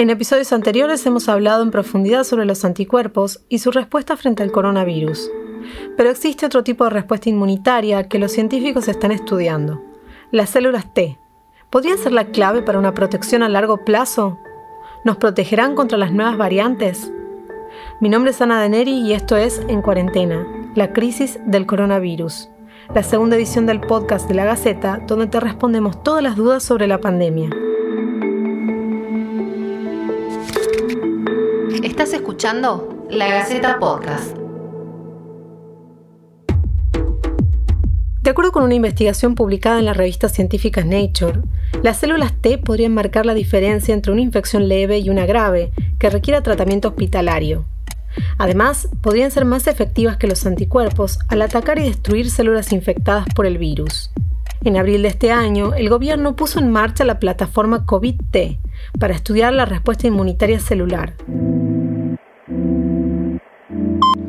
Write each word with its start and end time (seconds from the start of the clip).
En 0.00 0.08
episodios 0.08 0.54
anteriores 0.54 1.04
hemos 1.04 1.28
hablado 1.28 1.62
en 1.62 1.70
profundidad 1.70 2.24
sobre 2.24 2.46
los 2.46 2.64
anticuerpos 2.64 3.44
y 3.50 3.58
su 3.58 3.70
respuesta 3.70 4.16
frente 4.16 4.42
al 4.42 4.50
coronavirus. 4.50 5.30
Pero 5.94 6.08
existe 6.08 6.46
otro 6.46 6.64
tipo 6.64 6.84
de 6.84 6.90
respuesta 6.90 7.28
inmunitaria 7.28 8.08
que 8.08 8.18
los 8.18 8.32
científicos 8.32 8.88
están 8.88 9.12
estudiando. 9.12 9.82
Las 10.30 10.48
células 10.48 10.94
T. 10.94 11.18
¿Podrían 11.68 11.98
ser 11.98 12.12
la 12.12 12.28
clave 12.28 12.62
para 12.62 12.78
una 12.78 12.94
protección 12.94 13.42
a 13.42 13.50
largo 13.50 13.84
plazo? 13.84 14.38
¿Nos 15.04 15.18
protegerán 15.18 15.74
contra 15.74 15.98
las 15.98 16.12
nuevas 16.12 16.38
variantes? 16.38 17.12
Mi 18.00 18.08
nombre 18.08 18.30
es 18.30 18.40
Ana 18.40 18.62
Deneri 18.62 19.02
y 19.02 19.12
esto 19.12 19.36
es 19.36 19.60
En 19.68 19.82
Cuarentena, 19.82 20.46
la 20.76 20.94
crisis 20.94 21.38
del 21.44 21.66
coronavirus, 21.66 22.48
la 22.94 23.02
segunda 23.02 23.36
edición 23.36 23.66
del 23.66 23.82
podcast 23.82 24.26
de 24.28 24.34
la 24.34 24.46
Gaceta, 24.46 25.02
donde 25.06 25.26
te 25.26 25.40
respondemos 25.40 26.02
todas 26.02 26.22
las 26.22 26.36
dudas 26.36 26.62
sobre 26.62 26.86
la 26.86 27.02
pandemia. 27.02 27.50
Estás 32.00 32.18
escuchando 32.18 33.06
La 33.10 33.28
Gaceta 33.28 33.78
Podcast. 33.78 34.34
De 38.22 38.30
acuerdo 38.30 38.52
con 38.52 38.62
una 38.62 38.72
investigación 38.72 39.34
publicada 39.34 39.78
en 39.78 39.84
la 39.84 39.92
revista 39.92 40.30
científica 40.30 40.82
Nature, 40.82 41.42
las 41.82 41.98
células 41.98 42.32
T 42.40 42.56
podrían 42.56 42.94
marcar 42.94 43.26
la 43.26 43.34
diferencia 43.34 43.92
entre 43.92 44.12
una 44.12 44.22
infección 44.22 44.66
leve 44.66 44.98
y 45.00 45.10
una 45.10 45.26
grave 45.26 45.72
que 45.98 46.08
requiera 46.08 46.42
tratamiento 46.42 46.88
hospitalario. 46.88 47.66
Además, 48.38 48.88
podrían 49.02 49.30
ser 49.30 49.44
más 49.44 49.66
efectivas 49.66 50.16
que 50.16 50.26
los 50.26 50.46
anticuerpos 50.46 51.18
al 51.28 51.42
atacar 51.42 51.78
y 51.80 51.82
destruir 51.82 52.30
células 52.30 52.72
infectadas 52.72 53.26
por 53.34 53.44
el 53.44 53.58
virus. 53.58 54.10
En 54.64 54.78
abril 54.78 55.02
de 55.02 55.08
este 55.08 55.32
año, 55.32 55.74
el 55.74 55.90
gobierno 55.90 56.34
puso 56.34 56.60
en 56.60 56.70
marcha 56.70 57.04
la 57.04 57.18
plataforma 57.18 57.84
COVID-T 57.84 58.58
para 58.98 59.14
estudiar 59.14 59.52
la 59.52 59.66
respuesta 59.66 60.06
inmunitaria 60.06 60.60
celular. 60.60 61.12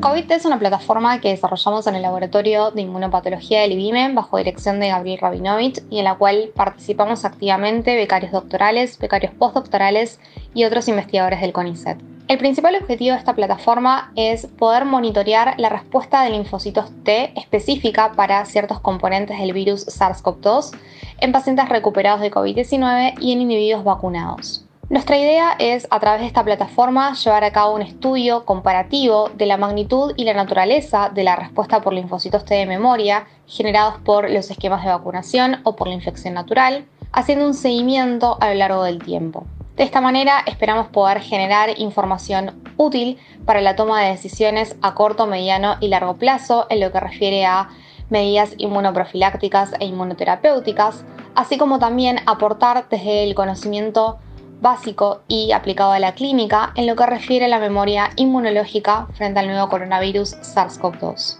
COVID 0.01 0.31
es 0.31 0.45
una 0.45 0.57
plataforma 0.57 1.21
que 1.21 1.29
desarrollamos 1.29 1.85
en 1.85 1.93
el 1.93 2.01
Laboratorio 2.01 2.71
de 2.71 2.81
Inmunopatología 2.81 3.61
del 3.61 3.73
IBIME 3.73 4.13
bajo 4.15 4.37
dirección 4.37 4.79
de 4.79 4.87
Gabriel 4.87 5.19
Rabinovich 5.19 5.83
y 5.91 5.99
en 5.99 6.05
la 6.05 6.15
cual 6.15 6.49
participamos 6.55 7.23
activamente 7.23 7.95
becarios 7.95 8.31
doctorales, 8.31 8.97
becarios 8.97 9.31
postdoctorales 9.35 10.19
y 10.55 10.63
otros 10.63 10.87
investigadores 10.87 11.39
del 11.41 11.53
CONICET. 11.53 11.99
El 12.27 12.39
principal 12.39 12.77
objetivo 12.77 13.13
de 13.13 13.19
esta 13.19 13.35
plataforma 13.35 14.11
es 14.15 14.47
poder 14.47 14.85
monitorear 14.85 15.53
la 15.59 15.69
respuesta 15.69 16.23
de 16.23 16.31
linfocitos 16.31 16.89
T 17.03 17.39
específica 17.39 18.13
para 18.13 18.43
ciertos 18.45 18.79
componentes 18.79 19.37
del 19.37 19.53
virus 19.53 19.85
SARS-CoV-2 19.85 20.75
en 21.19 21.31
pacientes 21.31 21.69
recuperados 21.69 22.21
de 22.21 22.31
COVID-19 22.31 23.19
y 23.19 23.33
en 23.33 23.41
individuos 23.41 23.83
vacunados. 23.83 24.65
Nuestra 24.91 25.17
idea 25.17 25.55
es, 25.57 25.87
a 25.89 26.01
través 26.01 26.19
de 26.19 26.27
esta 26.27 26.43
plataforma, 26.43 27.13
llevar 27.13 27.45
a 27.45 27.53
cabo 27.53 27.75
un 27.75 27.81
estudio 27.81 28.43
comparativo 28.43 29.29
de 29.29 29.45
la 29.45 29.55
magnitud 29.55 30.11
y 30.17 30.25
la 30.25 30.33
naturaleza 30.33 31.07
de 31.07 31.23
la 31.23 31.37
respuesta 31.37 31.79
por 31.79 31.93
linfocitos 31.93 32.43
T 32.43 32.55
de 32.55 32.65
memoria 32.65 33.25
generados 33.47 34.01
por 34.03 34.29
los 34.29 34.51
esquemas 34.51 34.83
de 34.83 34.91
vacunación 34.91 35.61
o 35.63 35.77
por 35.77 35.87
la 35.87 35.93
infección 35.93 36.33
natural, 36.33 36.87
haciendo 37.13 37.45
un 37.45 37.53
seguimiento 37.53 38.37
a 38.41 38.49
lo 38.49 38.55
largo 38.55 38.83
del 38.83 39.01
tiempo. 39.01 39.45
De 39.77 39.83
esta 39.83 40.01
manera 40.01 40.43
esperamos 40.45 40.89
poder 40.89 41.21
generar 41.21 41.79
información 41.79 42.61
útil 42.75 43.17
para 43.45 43.61
la 43.61 43.77
toma 43.77 44.01
de 44.01 44.09
decisiones 44.09 44.75
a 44.81 44.93
corto, 44.93 45.25
mediano 45.25 45.77
y 45.79 45.87
largo 45.87 46.17
plazo 46.17 46.67
en 46.69 46.81
lo 46.81 46.91
que 46.91 46.99
refiere 46.99 47.45
a 47.45 47.69
medidas 48.09 48.55
inmunoprofilácticas 48.57 49.71
e 49.79 49.85
inmunoterapéuticas, 49.85 51.05
así 51.33 51.57
como 51.57 51.79
también 51.79 52.19
aportar 52.25 52.89
desde 52.89 53.23
el 53.23 53.35
conocimiento 53.35 54.19
básico 54.61 55.23
y 55.27 55.51
aplicado 55.51 55.91
a 55.91 55.99
la 55.99 56.13
clínica 56.13 56.71
en 56.75 56.87
lo 56.87 56.95
que 56.95 57.05
refiere 57.05 57.45
a 57.45 57.49
la 57.49 57.59
memoria 57.59 58.11
inmunológica 58.15 59.07
frente 59.13 59.39
al 59.39 59.47
nuevo 59.47 59.67
coronavirus 59.67 60.37
SARS-CoV-2. 60.37 61.39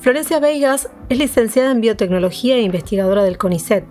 Florencia 0.00 0.40
Vegas 0.40 0.90
es 1.08 1.18
licenciada 1.18 1.70
en 1.70 1.80
biotecnología 1.80 2.56
e 2.56 2.62
investigadora 2.62 3.22
del 3.22 3.38
CONICET 3.38 3.84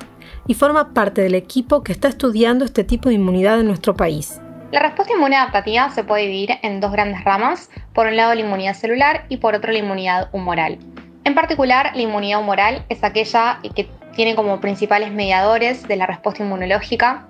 y 0.47 0.55
forma 0.55 0.93
parte 0.93 1.21
del 1.21 1.35
equipo 1.35 1.83
que 1.83 1.93
está 1.93 2.09
estudiando 2.09 2.65
este 2.65 2.83
tipo 2.83 3.09
de 3.09 3.15
inmunidad 3.15 3.59
en 3.59 3.67
nuestro 3.67 3.95
país. 3.95 4.41
La 4.71 4.79
respuesta 4.79 5.13
inmune 5.13 5.35
adaptativa 5.35 5.89
se 5.89 6.03
puede 6.03 6.23
dividir 6.23 6.51
en 6.63 6.79
dos 6.79 6.91
grandes 6.91 7.23
ramas, 7.23 7.69
por 7.93 8.07
un 8.07 8.15
lado 8.15 8.33
la 8.33 8.41
inmunidad 8.41 8.73
celular 8.73 9.25
y 9.29 9.37
por 9.37 9.53
otro 9.53 9.71
la 9.71 9.79
inmunidad 9.79 10.29
humoral. 10.33 10.79
En 11.23 11.35
particular, 11.35 11.91
la 11.93 12.01
inmunidad 12.01 12.39
humoral 12.39 12.85
es 12.89 13.03
aquella 13.03 13.59
que 13.75 13.89
tiene 14.15 14.35
como 14.35 14.59
principales 14.59 15.11
mediadores 15.11 15.87
de 15.87 15.95
la 15.95 16.07
respuesta 16.07 16.43
inmunológica 16.43 17.27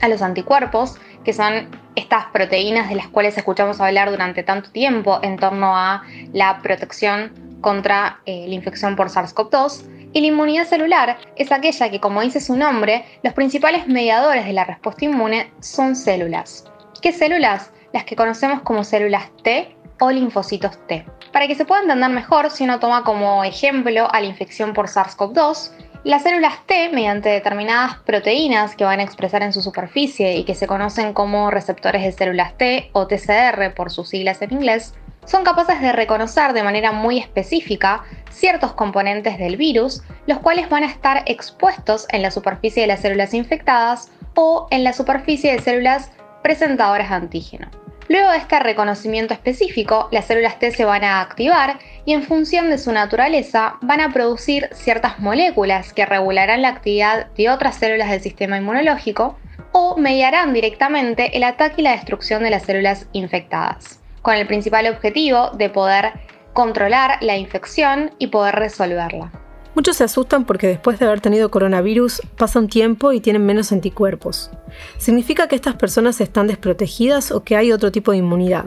a 0.00 0.08
los 0.08 0.22
anticuerpos, 0.22 0.96
que 1.24 1.32
son 1.32 1.68
estas 1.96 2.26
proteínas 2.26 2.88
de 2.88 2.96
las 2.96 3.08
cuales 3.08 3.36
escuchamos 3.38 3.80
hablar 3.80 4.10
durante 4.10 4.42
tanto 4.42 4.70
tiempo 4.70 5.20
en 5.22 5.38
torno 5.38 5.76
a 5.76 6.02
la 6.32 6.58
protección 6.58 7.32
contra 7.60 8.20
eh, 8.26 8.44
la 8.46 8.54
infección 8.54 8.96
por 8.96 9.08
SARS-CoV-2. 9.08 9.90
Y 10.12 10.20
la 10.20 10.26
inmunidad 10.26 10.66
celular 10.66 11.16
es 11.36 11.50
aquella 11.50 11.90
que, 11.90 11.98
como 11.98 12.20
dice 12.20 12.40
su 12.40 12.56
nombre, 12.56 13.04
los 13.22 13.32
principales 13.32 13.88
mediadores 13.88 14.44
de 14.44 14.52
la 14.52 14.64
respuesta 14.64 15.06
inmune 15.06 15.50
son 15.60 15.96
células. 15.96 16.70
¿Qué 17.00 17.12
células? 17.12 17.72
Las 17.92 18.04
que 18.04 18.14
conocemos 18.14 18.62
como 18.62 18.84
células 18.84 19.30
T 19.42 19.76
o 20.00 20.10
linfocitos 20.10 20.78
T. 20.86 21.04
Para 21.32 21.48
que 21.48 21.54
se 21.54 21.64
pueda 21.64 21.82
entender 21.82 22.10
mejor, 22.10 22.50
si 22.50 22.64
uno 22.64 22.78
toma 22.78 23.02
como 23.02 23.42
ejemplo 23.44 24.08
a 24.12 24.20
la 24.20 24.26
infección 24.26 24.72
por 24.72 24.86
SARS-CoV-2, 24.86 25.70
las 26.04 26.22
células 26.22 26.66
T, 26.66 26.90
mediante 26.90 27.30
determinadas 27.30 27.96
proteínas 28.04 28.76
que 28.76 28.84
van 28.84 29.00
a 29.00 29.02
expresar 29.02 29.42
en 29.42 29.54
su 29.54 29.62
superficie 29.62 30.36
y 30.36 30.44
que 30.44 30.54
se 30.54 30.66
conocen 30.66 31.14
como 31.14 31.50
receptores 31.50 32.02
de 32.02 32.12
células 32.12 32.56
T 32.58 32.90
o 32.92 33.06
TCR 33.06 33.74
por 33.74 33.90
sus 33.90 34.10
siglas 34.10 34.42
en 34.42 34.52
inglés, 34.52 34.94
son 35.24 35.44
capaces 35.44 35.80
de 35.80 35.92
reconocer 35.92 36.52
de 36.52 36.62
manera 36.62 36.92
muy 36.92 37.18
específica 37.18 38.04
ciertos 38.30 38.74
componentes 38.74 39.38
del 39.38 39.56
virus, 39.56 40.02
los 40.26 40.38
cuales 40.40 40.68
van 40.68 40.82
a 40.82 40.88
estar 40.88 41.22
expuestos 41.24 42.06
en 42.10 42.20
la 42.20 42.30
superficie 42.30 42.82
de 42.82 42.88
las 42.88 43.00
células 43.00 43.32
infectadas 43.32 44.10
o 44.34 44.68
en 44.70 44.84
la 44.84 44.92
superficie 44.92 45.52
de 45.52 45.62
células 45.62 46.12
presentadoras 46.42 47.08
de 47.08 47.14
antígeno. 47.14 47.83
Luego 48.08 48.30
de 48.30 48.36
este 48.36 48.60
reconocimiento 48.60 49.32
específico, 49.32 50.08
las 50.12 50.26
células 50.26 50.58
T 50.58 50.70
se 50.72 50.84
van 50.84 51.04
a 51.04 51.22
activar 51.22 51.78
y 52.04 52.12
en 52.12 52.22
función 52.22 52.68
de 52.68 52.76
su 52.76 52.92
naturaleza 52.92 53.76
van 53.80 54.00
a 54.02 54.12
producir 54.12 54.68
ciertas 54.72 55.18
moléculas 55.18 55.94
que 55.94 56.04
regularán 56.04 56.60
la 56.60 56.68
actividad 56.68 57.26
de 57.32 57.48
otras 57.48 57.76
células 57.76 58.10
del 58.10 58.20
sistema 58.20 58.58
inmunológico 58.58 59.38
o 59.72 59.96
mediarán 59.96 60.52
directamente 60.52 61.36
el 61.36 61.44
ataque 61.44 61.80
y 61.80 61.84
la 61.84 61.92
destrucción 61.92 62.42
de 62.42 62.50
las 62.50 62.64
células 62.64 63.08
infectadas, 63.12 64.00
con 64.20 64.34
el 64.34 64.46
principal 64.46 64.86
objetivo 64.86 65.50
de 65.50 65.70
poder 65.70 66.12
controlar 66.52 67.18
la 67.22 67.36
infección 67.36 68.14
y 68.18 68.26
poder 68.26 68.54
resolverla. 68.54 69.43
Muchos 69.74 69.96
se 69.96 70.04
asustan 70.04 70.44
porque 70.44 70.68
después 70.68 71.00
de 71.00 71.06
haber 71.06 71.20
tenido 71.20 71.50
coronavirus 71.50 72.22
pasa 72.38 72.60
un 72.60 72.68
tiempo 72.68 73.12
y 73.12 73.20
tienen 73.20 73.44
menos 73.44 73.72
anticuerpos. 73.72 74.50
¿Significa 74.98 75.48
que 75.48 75.56
estas 75.56 75.74
personas 75.74 76.20
están 76.20 76.46
desprotegidas 76.46 77.32
o 77.32 77.42
que 77.42 77.56
hay 77.56 77.72
otro 77.72 77.90
tipo 77.90 78.12
de 78.12 78.18
inmunidad? 78.18 78.66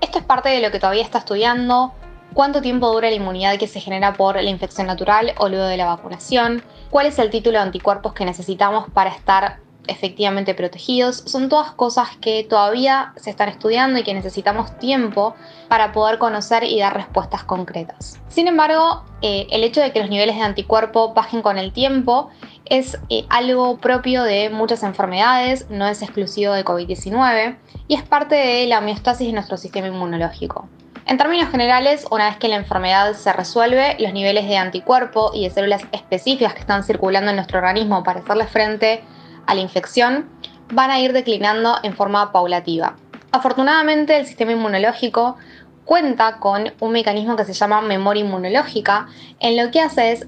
Esto 0.00 0.18
es 0.18 0.24
parte 0.24 0.50
de 0.50 0.60
lo 0.60 0.70
que 0.70 0.78
todavía 0.78 1.02
está 1.02 1.18
estudiando. 1.18 1.92
¿Cuánto 2.34 2.62
tiempo 2.62 2.92
dura 2.92 3.10
la 3.10 3.16
inmunidad 3.16 3.58
que 3.58 3.66
se 3.66 3.80
genera 3.80 4.12
por 4.12 4.36
la 4.36 4.48
infección 4.48 4.86
natural 4.86 5.32
o 5.38 5.48
luego 5.48 5.66
de 5.66 5.76
la 5.76 5.86
vacunación? 5.86 6.62
¿Cuál 6.90 7.06
es 7.06 7.18
el 7.18 7.30
título 7.30 7.58
de 7.58 7.64
anticuerpos 7.64 8.12
que 8.12 8.24
necesitamos 8.24 8.88
para 8.92 9.10
estar 9.10 9.58
efectivamente 9.86 10.54
protegidos. 10.54 11.22
Son 11.26 11.48
todas 11.48 11.72
cosas 11.72 12.08
que 12.20 12.44
todavía 12.44 13.12
se 13.16 13.30
están 13.30 13.48
estudiando 13.48 13.98
y 13.98 14.02
que 14.02 14.14
necesitamos 14.14 14.78
tiempo 14.78 15.34
para 15.68 15.92
poder 15.92 16.18
conocer 16.18 16.64
y 16.64 16.78
dar 16.78 16.94
respuestas 16.94 17.44
concretas. 17.44 18.20
Sin 18.28 18.48
embargo, 18.48 19.04
eh, 19.22 19.46
el 19.50 19.64
hecho 19.64 19.80
de 19.80 19.92
que 19.92 20.00
los 20.00 20.10
niveles 20.10 20.36
de 20.36 20.42
anticuerpo 20.42 21.14
bajen 21.14 21.42
con 21.42 21.58
el 21.58 21.72
tiempo 21.72 22.30
es 22.66 22.98
eh, 23.10 23.24
algo 23.28 23.78
propio 23.78 24.22
de 24.22 24.50
muchas 24.50 24.82
enfermedades, 24.82 25.68
no 25.70 25.86
es 25.86 26.02
exclusivo 26.02 26.54
de 26.54 26.64
COVID-19 26.64 27.56
y 27.88 27.94
es 27.94 28.02
parte 28.02 28.34
de 28.34 28.66
la 28.66 28.78
homeostasis 28.78 29.26
de 29.26 29.32
nuestro 29.32 29.56
sistema 29.56 29.88
inmunológico. 29.88 30.68
En 31.06 31.18
términos 31.18 31.50
generales, 31.50 32.06
una 32.10 32.30
vez 32.30 32.38
que 32.38 32.48
la 32.48 32.56
enfermedad 32.56 33.12
se 33.12 33.30
resuelve, 33.32 33.94
los 33.98 34.14
niveles 34.14 34.48
de 34.48 34.56
anticuerpo 34.56 35.32
y 35.34 35.44
de 35.44 35.50
células 35.50 35.82
específicas 35.92 36.54
que 36.54 36.60
están 36.60 36.82
circulando 36.82 37.28
en 37.30 37.36
nuestro 37.36 37.58
organismo 37.58 38.02
para 38.02 38.20
hacerle 38.20 38.46
frente 38.46 39.04
a 39.46 39.54
la 39.54 39.60
infección 39.60 40.28
van 40.72 40.90
a 40.90 41.00
ir 41.00 41.12
declinando 41.12 41.76
en 41.82 41.94
forma 41.94 42.32
paulativa. 42.32 42.96
Afortunadamente 43.32 44.16
el 44.16 44.26
sistema 44.26 44.52
inmunológico 44.52 45.36
cuenta 45.84 46.38
con 46.38 46.72
un 46.80 46.92
mecanismo 46.92 47.36
que 47.36 47.44
se 47.44 47.52
llama 47.52 47.82
memoria 47.82 48.24
inmunológica, 48.24 49.08
en 49.40 49.56
lo 49.56 49.70
que 49.70 49.80
hace 49.80 50.12
es 50.12 50.26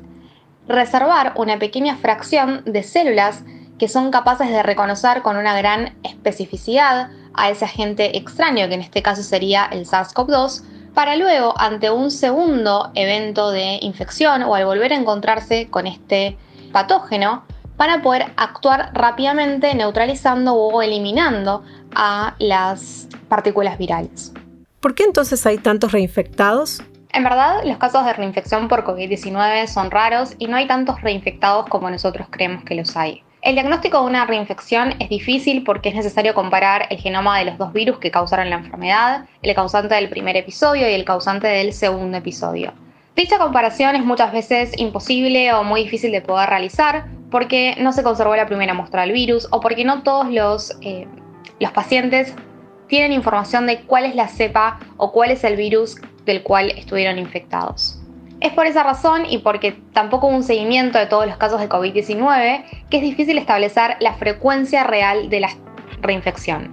reservar 0.68 1.32
una 1.36 1.58
pequeña 1.58 1.96
fracción 1.96 2.62
de 2.66 2.82
células 2.82 3.44
que 3.78 3.88
son 3.88 4.10
capaces 4.10 4.48
de 4.48 4.62
reconocer 4.62 5.22
con 5.22 5.36
una 5.36 5.56
gran 5.56 5.96
especificidad 6.02 7.10
a 7.34 7.50
ese 7.50 7.66
agente 7.66 8.16
extraño, 8.16 8.68
que 8.68 8.74
en 8.74 8.80
este 8.80 9.02
caso 9.02 9.22
sería 9.22 9.66
el 9.70 9.86
SARS-CoV-2, 9.86 10.62
para 10.94 11.14
luego, 11.16 11.52
ante 11.58 11.90
un 11.90 12.10
segundo 12.10 12.90
evento 12.94 13.50
de 13.50 13.78
infección 13.82 14.42
o 14.42 14.54
al 14.54 14.64
volver 14.64 14.94
a 14.94 14.96
encontrarse 14.96 15.68
con 15.68 15.86
este 15.86 16.38
patógeno, 16.72 17.44
para 17.76 18.02
poder 18.02 18.32
actuar 18.36 18.90
rápidamente 18.94 19.74
neutralizando 19.74 20.54
o 20.54 20.82
eliminando 20.82 21.62
a 21.94 22.34
las 22.38 23.08
partículas 23.28 23.78
virales. 23.78 24.32
¿Por 24.80 24.94
qué 24.94 25.04
entonces 25.04 25.44
hay 25.46 25.58
tantos 25.58 25.92
reinfectados? 25.92 26.82
En 27.10 27.24
verdad, 27.24 27.62
los 27.64 27.78
casos 27.78 28.04
de 28.04 28.12
reinfección 28.12 28.68
por 28.68 28.84
COVID-19 28.84 29.66
son 29.68 29.90
raros 29.90 30.34
y 30.38 30.48
no 30.48 30.56
hay 30.56 30.66
tantos 30.66 31.00
reinfectados 31.00 31.66
como 31.66 31.90
nosotros 31.90 32.28
creemos 32.30 32.62
que 32.64 32.74
los 32.74 32.96
hay. 32.96 33.22
El 33.42 33.54
diagnóstico 33.54 34.00
de 34.00 34.06
una 34.06 34.26
reinfección 34.26 34.94
es 34.98 35.08
difícil 35.08 35.62
porque 35.62 35.90
es 35.90 35.94
necesario 35.94 36.34
comparar 36.34 36.88
el 36.90 36.98
genoma 36.98 37.38
de 37.38 37.44
los 37.44 37.58
dos 37.58 37.72
virus 37.72 37.98
que 37.98 38.10
causaron 38.10 38.50
la 38.50 38.56
enfermedad, 38.56 39.26
el 39.40 39.54
causante 39.54 39.94
del 39.94 40.08
primer 40.08 40.36
episodio 40.36 40.90
y 40.90 40.94
el 40.94 41.04
causante 41.04 41.46
del 41.46 41.72
segundo 41.72 42.18
episodio. 42.18 42.72
Dicha 43.16 43.38
comparación 43.38 43.96
es 43.96 44.04
muchas 44.04 44.30
veces 44.30 44.72
imposible 44.76 45.50
o 45.54 45.64
muy 45.64 45.84
difícil 45.84 46.12
de 46.12 46.20
poder 46.20 46.50
realizar 46.50 47.06
porque 47.30 47.74
no 47.78 47.92
se 47.92 48.02
conservó 48.02 48.36
la 48.36 48.46
primera 48.46 48.74
muestra 48.74 49.02
del 49.02 49.12
virus 49.12 49.48
o 49.50 49.60
porque 49.60 49.86
no 49.86 50.02
todos 50.02 50.30
los, 50.30 50.76
eh, 50.82 51.08
los 51.58 51.72
pacientes 51.72 52.34
tienen 52.88 53.12
información 53.12 53.66
de 53.66 53.80
cuál 53.80 54.04
es 54.04 54.14
la 54.14 54.28
cepa 54.28 54.78
o 54.98 55.12
cuál 55.12 55.30
es 55.30 55.44
el 55.44 55.56
virus 55.56 55.96
del 56.26 56.42
cual 56.42 56.70
estuvieron 56.76 57.18
infectados. 57.18 57.98
Es 58.40 58.52
por 58.52 58.66
esa 58.66 58.82
razón 58.82 59.24
y 59.24 59.38
porque 59.38 59.80
tampoco 59.94 60.26
hubo 60.26 60.36
un 60.36 60.42
seguimiento 60.42 60.98
de 60.98 61.06
todos 61.06 61.26
los 61.26 61.38
casos 61.38 61.58
de 61.58 61.70
COVID-19 61.70 62.64
que 62.90 62.98
es 62.98 63.02
difícil 63.02 63.38
establecer 63.38 63.96
la 64.00 64.12
frecuencia 64.12 64.84
real 64.84 65.30
de 65.30 65.40
la 65.40 65.48
reinfección. 66.02 66.70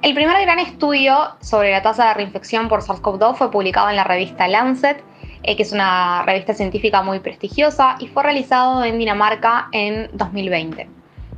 El 0.00 0.14
primer 0.14 0.40
gran 0.40 0.58
estudio 0.58 1.36
sobre 1.42 1.70
la 1.70 1.82
tasa 1.82 2.08
de 2.08 2.14
reinfección 2.14 2.68
por 2.68 2.80
SARS-CoV-2 2.80 3.36
fue 3.36 3.50
publicado 3.50 3.90
en 3.90 3.96
la 3.96 4.04
revista 4.04 4.48
Lancet, 4.48 5.04
eh, 5.42 5.56
que 5.56 5.62
es 5.62 5.72
una 5.72 6.22
revista 6.24 6.54
científica 6.54 7.02
muy 7.02 7.20
prestigiosa, 7.20 7.96
y 7.98 8.08
fue 8.08 8.22
realizado 8.22 8.84
en 8.84 8.98
Dinamarca 8.98 9.68
en 9.72 10.08
2020. 10.12 10.88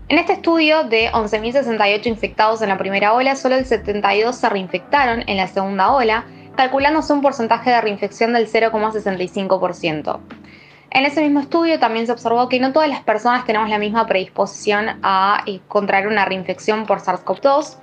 En 0.09 0.19
este 0.19 0.35
estudio, 0.35 0.85
de 0.85 1.11
11.068 1.13 2.07
infectados 2.07 2.61
en 2.61 2.69
la 2.69 2.77
primera 2.77 3.15
ola, 3.15 3.37
solo 3.37 3.57
el 3.57 3.65
72 3.65 4.37
se 4.37 4.49
reinfectaron 4.49 5.25
en 5.27 5.39
la 5.39 5.47
segunda 5.47 5.93
ola, 5.93 6.27
calculándose 6.57 7.13
un 7.13 7.23
porcentaje 7.23 7.71
de 7.71 7.81
reinfección 7.81 8.35
del 8.35 8.47
0,65%. 8.47 10.21
En 10.91 11.05
ese 11.05 11.23
mismo 11.23 11.41
estudio 11.41 11.81
también 11.81 12.07
se 12.07 12.13
observó 12.13 12.49
que 12.49 12.61
no 12.61 12.73
todas 12.73 12.89
las 12.89 13.01
personas 13.01 13.45
tenemos 13.47 13.69
la 13.69 13.79
misma 13.79 14.07
predisposición 14.07 15.01
a 15.03 15.43
eh, 15.47 15.61
contraer 15.67 16.07
una 16.07 16.25
reinfección 16.25 16.87
por 16.87 17.01
SARS-CoV-2 17.01 17.79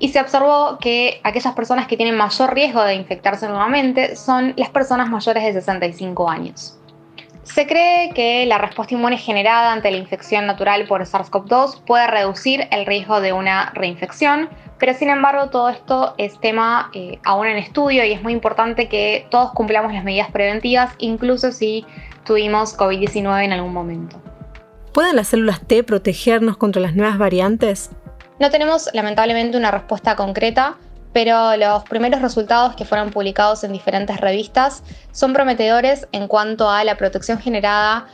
y 0.00 0.08
se 0.08 0.20
observó 0.20 0.78
que 0.80 1.20
aquellas 1.22 1.54
personas 1.54 1.86
que 1.86 1.96
tienen 1.96 2.16
mayor 2.16 2.52
riesgo 2.52 2.82
de 2.82 2.94
infectarse 2.94 3.46
nuevamente 3.46 4.16
son 4.16 4.54
las 4.56 4.70
personas 4.70 5.08
mayores 5.08 5.44
de 5.44 5.52
65 5.52 6.28
años. 6.28 6.76
Se 7.42 7.66
cree 7.66 8.10
que 8.14 8.46
la 8.46 8.58
respuesta 8.58 8.94
inmune 8.94 9.18
generada 9.18 9.72
ante 9.72 9.90
la 9.90 9.98
infección 9.98 10.46
natural 10.46 10.86
por 10.86 11.02
SARS-CoV-2 11.02 11.84
puede 11.84 12.06
reducir 12.06 12.66
el 12.70 12.86
riesgo 12.86 13.20
de 13.20 13.32
una 13.32 13.70
reinfección, 13.74 14.48
pero 14.78 14.94
sin 14.94 15.10
embargo 15.10 15.50
todo 15.50 15.68
esto 15.68 16.14
es 16.16 16.38
tema 16.40 16.90
eh, 16.94 17.18
aún 17.24 17.46
en 17.46 17.58
estudio 17.58 18.04
y 18.04 18.12
es 18.12 18.22
muy 18.22 18.32
importante 18.32 18.88
que 18.88 19.26
todos 19.30 19.52
cumplamos 19.52 19.92
las 19.92 20.04
medidas 20.04 20.30
preventivas, 20.30 20.94
incluso 20.98 21.52
si 21.52 21.84
tuvimos 22.24 22.76
COVID-19 22.78 23.44
en 23.44 23.52
algún 23.52 23.72
momento. 23.72 24.20
¿Pueden 24.94 25.16
las 25.16 25.28
células 25.28 25.60
T 25.60 25.82
protegernos 25.82 26.56
contra 26.56 26.80
las 26.80 26.94
nuevas 26.94 27.18
variantes? 27.18 27.90
No 28.40 28.48
tenemos 28.48 28.88
lamentablemente 28.94 29.58
una 29.58 29.70
respuesta 29.70 30.16
concreta, 30.16 30.78
pero 31.12 31.54
los 31.58 31.84
primeros 31.84 32.22
resultados 32.22 32.74
que 32.74 32.86
fueron 32.86 33.10
publicados 33.10 33.64
en 33.64 33.72
diferentes 33.72 34.18
revistas 34.18 34.82
son 35.12 35.34
prometedores 35.34 36.08
en 36.12 36.26
cuanto 36.26 36.70
a 36.70 36.82
la 36.82 36.96
protección 36.96 37.38
generada 37.38 38.06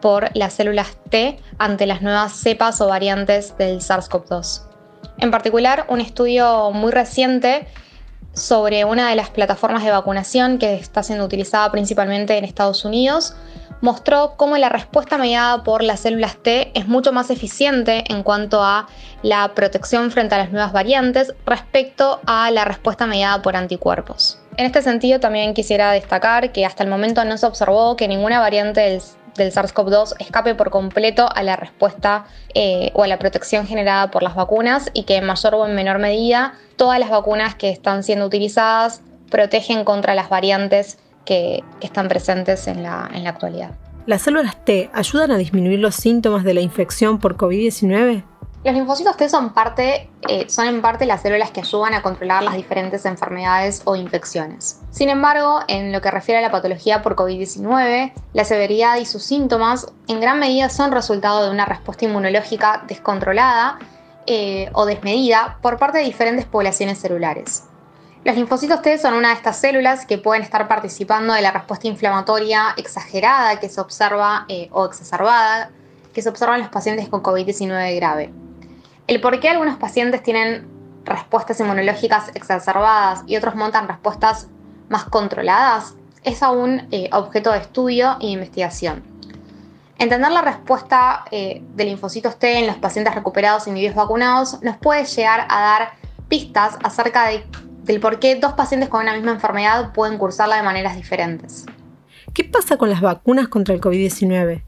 por 0.00 0.34
las 0.34 0.54
células 0.54 0.96
T 1.10 1.38
ante 1.58 1.86
las 1.86 2.00
nuevas 2.00 2.32
cepas 2.32 2.80
o 2.80 2.88
variantes 2.88 3.58
del 3.58 3.80
SARS-CoV-2. 3.80 4.62
En 5.18 5.30
particular, 5.30 5.84
un 5.90 6.00
estudio 6.00 6.70
muy 6.70 6.90
reciente 6.90 7.68
sobre 8.32 8.86
una 8.86 9.10
de 9.10 9.16
las 9.16 9.28
plataformas 9.28 9.84
de 9.84 9.90
vacunación 9.90 10.58
que 10.58 10.76
está 10.76 11.02
siendo 11.02 11.26
utilizada 11.26 11.70
principalmente 11.70 12.38
en 12.38 12.44
Estados 12.46 12.86
Unidos 12.86 13.34
mostró 13.80 14.34
cómo 14.36 14.56
la 14.56 14.68
respuesta 14.68 15.18
mediada 15.18 15.62
por 15.64 15.82
las 15.82 16.00
células 16.00 16.36
T 16.36 16.70
es 16.74 16.88
mucho 16.88 17.12
más 17.12 17.30
eficiente 17.30 18.04
en 18.08 18.22
cuanto 18.22 18.62
a 18.62 18.86
la 19.22 19.54
protección 19.54 20.10
frente 20.10 20.34
a 20.34 20.38
las 20.38 20.52
nuevas 20.52 20.72
variantes 20.72 21.34
respecto 21.46 22.20
a 22.26 22.50
la 22.50 22.64
respuesta 22.64 23.06
mediada 23.06 23.42
por 23.42 23.56
anticuerpos. 23.56 24.40
En 24.56 24.66
este 24.66 24.82
sentido 24.82 25.20
también 25.20 25.54
quisiera 25.54 25.92
destacar 25.92 26.52
que 26.52 26.66
hasta 26.66 26.82
el 26.82 26.90
momento 26.90 27.24
no 27.24 27.38
se 27.38 27.46
observó 27.46 27.96
que 27.96 28.08
ninguna 28.08 28.40
variante 28.40 28.80
del 28.80 29.02
del 29.38 29.52
SARS-CoV-2 29.52 30.14
escape 30.18 30.54
por 30.54 30.68
completo 30.70 31.28
a 31.34 31.42
la 31.42 31.56
respuesta 31.56 32.26
eh, 32.54 32.90
o 32.92 33.04
a 33.04 33.06
la 33.06 33.18
protección 33.18 33.66
generada 33.66 34.10
por 34.10 34.22
las 34.22 34.34
vacunas 34.34 34.90
y 34.92 35.04
que 35.04 35.16
en 35.16 35.24
mayor 35.24 35.54
o 35.54 35.66
en 35.66 35.74
menor 35.74 35.98
medida 35.98 36.54
todas 36.76 36.98
las 37.00 37.08
vacunas 37.08 37.54
que 37.54 37.70
están 37.70 38.02
siendo 38.02 38.26
utilizadas 38.26 39.00
protegen 39.30 39.84
contra 39.84 40.14
las 40.14 40.28
variantes 40.28 40.98
que, 41.28 41.62
están 41.82 42.08
presentes 42.08 42.66
en 42.66 42.82
la, 42.82 43.08
en 43.12 43.22
la 43.22 43.30
actualidad. 43.30 43.72
¿Las 44.06 44.22
células 44.22 44.64
T 44.64 44.90
ayudan 44.94 45.30
a 45.30 45.36
disminuir 45.36 45.78
los 45.78 45.94
síntomas 45.94 46.42
de 46.42 46.54
la 46.54 46.62
infección 46.62 47.18
por 47.18 47.36
COVID-19? 47.36 48.24
Los 48.64 48.74
linfocitos 48.74 49.16
T 49.18 49.28
son, 49.28 49.52
parte, 49.52 50.10
eh, 50.28 50.46
son 50.48 50.66
en 50.66 50.80
parte 50.80 51.04
las 51.04 51.22
células 51.22 51.50
que 51.50 51.60
ayudan 51.60 51.92
a 51.94 52.02
controlar 52.02 52.42
las 52.42 52.54
diferentes 52.54 53.04
enfermedades 53.04 53.82
o 53.84 53.94
infecciones. 53.94 54.80
Sin 54.90 55.10
embargo, 55.10 55.60
en 55.68 55.92
lo 55.92 56.00
que 56.00 56.10
refiere 56.10 56.38
a 56.38 56.42
la 56.42 56.50
patología 56.50 57.02
por 57.02 57.14
COVID-19, 57.14 58.12
la 58.32 58.44
severidad 58.44 58.96
y 58.96 59.04
sus 59.04 59.22
síntomas 59.22 59.92
en 60.08 60.20
gran 60.20 60.40
medida 60.40 60.70
son 60.70 60.90
resultado 60.90 61.44
de 61.44 61.50
una 61.50 61.66
respuesta 61.66 62.06
inmunológica 62.06 62.84
descontrolada 62.88 63.78
eh, 64.26 64.70
o 64.72 64.86
desmedida 64.86 65.58
por 65.60 65.78
parte 65.78 65.98
de 65.98 66.04
diferentes 66.04 66.46
poblaciones 66.46 66.98
celulares. 66.98 67.64
Los 68.24 68.34
linfocitos 68.36 68.82
T 68.82 68.98
son 68.98 69.14
una 69.14 69.28
de 69.28 69.34
estas 69.34 69.58
células 69.58 70.04
que 70.04 70.18
pueden 70.18 70.42
estar 70.42 70.66
participando 70.66 71.34
de 71.34 71.40
la 71.40 71.52
respuesta 71.52 71.86
inflamatoria 71.86 72.74
exagerada 72.76 73.60
que 73.60 73.68
se 73.68 73.80
observa 73.80 74.44
eh, 74.48 74.68
o 74.72 74.84
exacerbada 74.86 75.70
que 76.12 76.22
se 76.22 76.28
observa 76.28 76.56
en 76.56 76.62
los 76.62 76.70
pacientes 76.70 77.08
con 77.08 77.22
COVID-19 77.22 77.96
grave. 77.96 78.32
El 79.06 79.20
por 79.20 79.38
qué 79.38 79.50
algunos 79.50 79.76
pacientes 79.76 80.22
tienen 80.22 80.66
respuestas 81.04 81.60
inmunológicas 81.60 82.30
exacerbadas 82.34 83.22
y 83.26 83.36
otros 83.36 83.54
montan 83.54 83.86
respuestas 83.86 84.48
más 84.88 85.04
controladas 85.04 85.94
es 86.24 86.42
aún 86.42 86.88
eh, 86.90 87.08
objeto 87.12 87.52
de 87.52 87.58
estudio 87.58 88.16
e 88.20 88.26
investigación. 88.26 89.02
Entender 89.98 90.30
la 90.30 90.42
respuesta 90.42 91.24
eh, 91.30 91.62
de 91.74 91.84
linfocitos 91.84 92.38
T 92.38 92.58
en 92.58 92.66
los 92.66 92.76
pacientes 92.76 93.14
recuperados 93.14 93.66
y 93.66 93.70
individuos 93.70 93.96
vacunados 93.96 94.62
nos 94.62 94.76
puede 94.76 95.04
llegar 95.04 95.46
a 95.48 95.60
dar 95.60 95.92
pistas 96.28 96.76
acerca 96.82 97.28
de, 97.28 97.44
del 97.88 98.00
por 98.00 98.20
qué 98.20 98.36
dos 98.36 98.52
pacientes 98.52 98.88
con 98.88 99.02
una 99.02 99.14
misma 99.14 99.32
enfermedad 99.32 99.92
pueden 99.92 100.18
cursarla 100.18 100.56
de 100.56 100.62
maneras 100.62 100.94
diferentes. 100.94 101.64
¿Qué 102.34 102.44
pasa 102.44 102.76
con 102.76 102.90
las 102.90 103.00
vacunas 103.00 103.48
contra 103.48 103.74
el 103.74 103.80
COVID-19? 103.80 104.62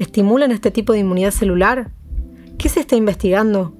¿Estimulan 0.00 0.50
este 0.50 0.70
tipo 0.72 0.92
de 0.92 0.98
inmunidad 0.98 1.30
celular? 1.30 1.92
¿Qué 2.58 2.68
se 2.68 2.80
está 2.80 2.96
investigando? 2.96 3.74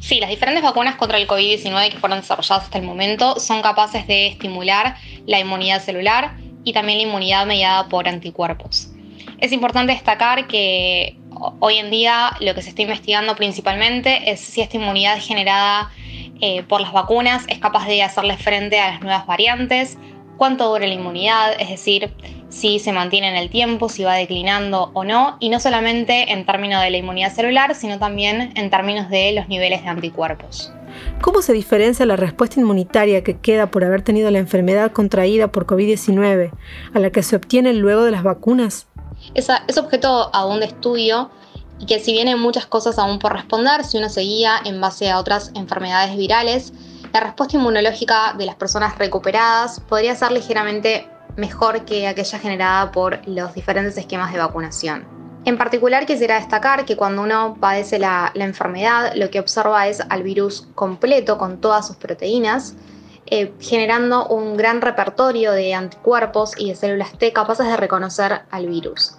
Sí, 0.00 0.18
las 0.18 0.28
diferentes 0.28 0.64
vacunas 0.64 0.96
contra 0.96 1.18
el 1.18 1.28
COVID-19 1.28 1.92
que 1.92 1.98
fueron 1.98 2.20
desarrolladas 2.20 2.64
hasta 2.64 2.78
el 2.78 2.84
momento 2.84 3.38
son 3.38 3.62
capaces 3.62 4.08
de 4.08 4.26
estimular 4.26 4.96
la 5.26 5.38
inmunidad 5.38 5.80
celular 5.80 6.36
y 6.64 6.72
también 6.72 6.98
la 6.98 7.04
inmunidad 7.04 7.46
mediada 7.46 7.88
por 7.88 8.08
anticuerpos. 8.08 8.90
Es 9.38 9.52
importante 9.52 9.92
destacar 9.92 10.48
que 10.48 11.16
hoy 11.60 11.76
en 11.76 11.90
día 11.92 12.32
lo 12.40 12.54
que 12.54 12.62
se 12.62 12.70
está 12.70 12.82
investigando 12.82 13.36
principalmente 13.36 14.32
es 14.32 14.40
si 14.40 14.60
esta 14.60 14.76
inmunidad 14.76 15.18
generada 15.20 15.92
eh, 16.42 16.64
por 16.64 16.80
las 16.80 16.92
vacunas 16.92 17.44
es 17.46 17.60
capaz 17.60 17.86
de 17.86 18.02
hacerle 18.02 18.36
frente 18.36 18.80
a 18.80 18.90
las 18.90 19.00
nuevas 19.00 19.26
variantes, 19.26 19.96
cuánto 20.36 20.68
dura 20.68 20.88
la 20.88 20.92
inmunidad, 20.92 21.52
es 21.60 21.68
decir, 21.68 22.12
si 22.48 22.80
se 22.80 22.92
mantiene 22.92 23.28
en 23.28 23.36
el 23.36 23.48
tiempo, 23.48 23.88
si 23.88 24.02
va 24.02 24.14
declinando 24.14 24.90
o 24.92 25.04
no, 25.04 25.36
y 25.38 25.50
no 25.50 25.60
solamente 25.60 26.32
en 26.32 26.44
términos 26.44 26.82
de 26.82 26.90
la 26.90 26.96
inmunidad 26.96 27.32
celular, 27.32 27.76
sino 27.76 28.00
también 28.00 28.52
en 28.56 28.70
términos 28.70 29.08
de 29.08 29.30
los 29.34 29.46
niveles 29.46 29.84
de 29.84 29.90
anticuerpos. 29.90 30.72
¿Cómo 31.20 31.42
se 31.42 31.52
diferencia 31.52 32.04
la 32.06 32.16
respuesta 32.16 32.58
inmunitaria 32.58 33.22
que 33.22 33.38
queda 33.38 33.70
por 33.70 33.84
haber 33.84 34.02
tenido 34.02 34.28
la 34.32 34.40
enfermedad 34.40 34.90
contraída 34.90 35.52
por 35.52 35.64
COVID-19 35.64 36.50
a 36.92 36.98
la 36.98 37.10
que 37.10 37.22
se 37.22 37.36
obtiene 37.36 37.72
luego 37.72 38.02
de 38.02 38.10
las 38.10 38.24
vacunas? 38.24 38.88
Es, 39.34 39.48
es 39.68 39.78
objeto 39.78 40.28
aún 40.34 40.58
de 40.58 40.66
estudio 40.66 41.30
y 41.82 41.86
que 41.86 41.98
si 41.98 42.16
hay 42.16 42.34
muchas 42.36 42.66
cosas 42.66 42.96
aún 42.96 43.18
por 43.18 43.32
responder, 43.32 43.84
si 43.84 43.98
uno 43.98 44.08
se 44.08 44.20
guía 44.20 44.60
en 44.64 44.80
base 44.80 45.10
a 45.10 45.18
otras 45.18 45.50
enfermedades 45.56 46.16
virales, 46.16 46.72
la 47.12 47.18
respuesta 47.18 47.56
inmunológica 47.56 48.34
de 48.38 48.46
las 48.46 48.54
personas 48.54 48.96
recuperadas 48.98 49.80
podría 49.80 50.14
ser 50.14 50.30
ligeramente 50.30 51.08
mejor 51.34 51.84
que 51.84 52.06
aquella 52.06 52.38
generada 52.38 52.92
por 52.92 53.26
los 53.26 53.52
diferentes 53.54 53.98
esquemas 53.98 54.32
de 54.32 54.38
vacunación. 54.38 55.04
En 55.44 55.58
particular 55.58 56.06
quisiera 56.06 56.36
destacar 56.36 56.84
que 56.84 56.96
cuando 56.96 57.20
uno 57.20 57.56
padece 57.58 57.98
la, 57.98 58.30
enfermedad, 58.36 59.14
lo 59.16 59.28
que 59.30 59.40
observa 59.40 59.88
es 59.88 60.00
al 60.08 60.22
virus 60.22 60.68
completo 60.76 61.36
con 61.36 61.60
todas 61.60 61.88
sus 61.88 61.96
proteínas, 61.96 62.76
eh, 63.26 63.52
generando 63.58 64.28
un 64.28 64.56
gran 64.56 64.82
repertorio 64.82 65.50
de 65.50 65.74
anticuerpos 65.74 66.52
y 66.56 66.68
de 66.68 66.76
células 66.76 67.18
T 67.18 67.32
capaces 67.32 67.66
de 67.66 67.76
reconocer 67.76 68.42
al 68.52 68.68
virus. 68.68 69.16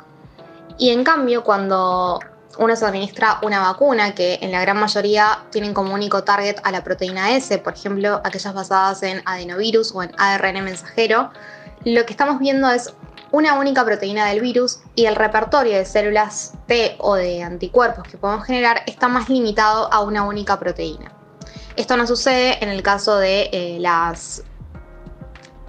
Y 0.77 0.91
en 0.91 1.03
cambio, 1.03 1.43
cuando 1.43 2.19
uno 2.57 2.75
se 2.75 2.85
administra 2.85 3.39
una 3.41 3.59
vacuna 3.59 4.13
que 4.13 4.39
en 4.41 4.51
la 4.51 4.61
gran 4.61 4.79
mayoría 4.79 5.45
tienen 5.51 5.73
como 5.73 5.93
único 5.93 6.23
target 6.23 6.57
a 6.63 6.71
la 6.71 6.83
proteína 6.83 7.35
S, 7.35 7.57
por 7.59 7.73
ejemplo, 7.73 8.21
aquellas 8.23 8.53
basadas 8.53 9.03
en 9.03 9.21
adenovirus 9.25 9.93
o 9.93 10.03
en 10.03 10.11
ARN 10.17 10.63
mensajero, 10.63 11.31
lo 11.85 12.05
que 12.05 12.13
estamos 12.13 12.39
viendo 12.39 12.69
es 12.69 12.93
una 13.31 13.55
única 13.55 13.83
proteína 13.83 14.27
del 14.27 14.41
virus 14.41 14.79
y 14.95 15.05
el 15.05 15.15
repertorio 15.15 15.75
de 15.75 15.85
células 15.85 16.53
T 16.67 16.95
o 16.99 17.15
de 17.15 17.43
anticuerpos 17.43 18.07
que 18.07 18.17
podemos 18.17 18.45
generar 18.45 18.83
está 18.85 19.07
más 19.07 19.27
limitado 19.27 19.91
a 19.91 20.01
una 20.01 20.23
única 20.23 20.59
proteína. 20.59 21.11
Esto 21.75 21.97
no 21.97 22.05
sucede 22.05 22.63
en 22.63 22.69
el 22.69 22.83
caso 22.83 23.17
de 23.17 23.49
eh, 23.51 23.77
las 23.79 24.43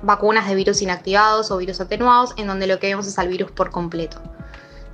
vacunas 0.03 0.47
de 0.47 0.55
virus 0.55 0.83
inactivados 0.83 1.51
o 1.51 1.57
virus 1.57 1.81
atenuados, 1.81 2.35
en 2.37 2.47
donde 2.47 2.67
lo 2.67 2.79
que 2.79 2.89
vemos 2.89 3.07
es 3.07 3.19
al 3.19 3.29
virus 3.29 3.51
por 3.51 3.71
completo. 3.71 4.21